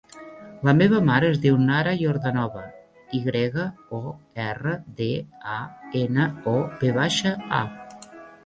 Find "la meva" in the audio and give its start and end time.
0.67-1.01